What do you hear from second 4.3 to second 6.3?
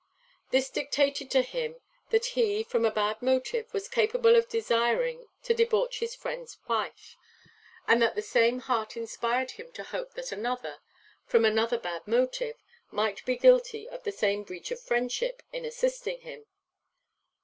of desiring to debauch his